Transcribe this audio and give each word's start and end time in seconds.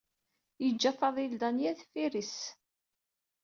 Yeǧǧa 0.63 0.91
Faḍil 0.99 1.33
Danya 1.41 1.71
deffir-is. 1.77 2.37